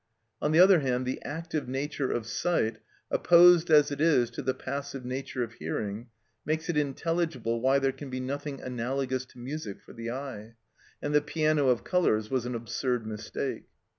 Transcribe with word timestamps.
On 0.41 0.51
the 0.51 0.59
other 0.59 0.79
hand, 0.79 1.05
the 1.05 1.21
active 1.21 1.67
nature 1.69 2.09
of 2.11 2.25
sight, 2.25 2.79
opposed 3.11 3.69
as 3.69 3.91
it 3.91 4.01
is 4.01 4.31
to 4.31 4.41
the 4.41 4.55
passive 4.55 5.05
nature 5.05 5.43
of 5.43 5.53
hearing, 5.53 6.07
makes 6.43 6.69
it 6.69 6.75
intelligible 6.75 7.61
why 7.61 7.77
there 7.77 7.91
can 7.91 8.09
be 8.09 8.19
nothing 8.19 8.59
analogous 8.61 9.25
to 9.25 9.37
music 9.37 9.79
for 9.79 9.93
the 9.93 10.09
eye, 10.09 10.55
and 11.03 11.13
the 11.13 11.21
piano 11.21 11.69
of 11.69 11.83
colours 11.83 12.31
was 12.31 12.47
an 12.47 12.55
absurd 12.55 13.05
mistake. 13.05 13.65